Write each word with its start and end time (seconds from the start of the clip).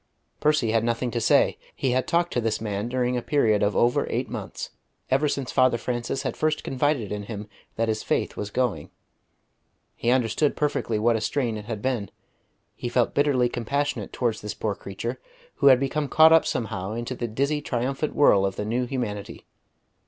Percy 0.39 0.71
had 0.71 0.83
nothing 0.83 1.11
to 1.11 1.21
say. 1.21 1.59
He 1.75 1.91
had 1.91 2.07
talked 2.07 2.33
to 2.33 2.41
this 2.41 2.59
man 2.59 2.89
during 2.89 3.15
a 3.15 3.21
period 3.21 3.61
of 3.61 3.75
over 3.75 4.07
eight 4.09 4.27
months, 4.27 4.71
ever 5.11 5.29
since 5.29 5.51
Father 5.51 5.77
Francis 5.77 6.23
had 6.23 6.35
first 6.35 6.63
confided 6.63 7.11
in 7.11 7.21
him 7.29 7.47
that 7.75 7.87
his 7.87 8.01
faith 8.01 8.35
was 8.35 8.49
going. 8.49 8.89
He 9.95 10.09
understood 10.09 10.55
perfectly 10.55 10.97
what 10.97 11.15
a 11.17 11.21
strain 11.21 11.55
it 11.55 11.65
had 11.65 11.83
been; 11.83 12.09
he 12.73 12.89
felt 12.89 13.13
bitterly 13.13 13.47
compassionate 13.47 14.11
towards 14.11 14.41
this 14.41 14.55
poor 14.55 14.73
creature 14.73 15.19
who 15.57 15.67
had 15.67 15.79
become 15.79 16.07
caught 16.09 16.33
up 16.33 16.47
somehow 16.47 16.93
into 16.93 17.13
the 17.13 17.27
dizzy 17.27 17.61
triumphant 17.61 18.15
whirl 18.15 18.43
of 18.43 18.55
the 18.55 18.65
New 18.65 18.87
Humanity. 18.87 19.45